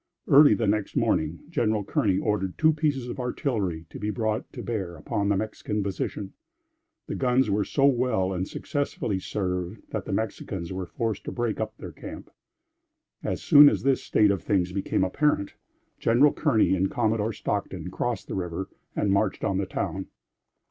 [0.27, 4.63] Early the next morning, General Kearney ordered two pieces of artillery to be brought to
[4.63, 6.33] bear upon the Mexican position.
[7.05, 11.59] The guns were so well and successfully served, that the Mexicans were forced to break
[11.59, 12.31] up their camp.
[13.21, 15.53] As soon as this state of things became apparent,
[15.99, 20.07] General Kearney and Commodore Stockton crossed the river and marched on the town.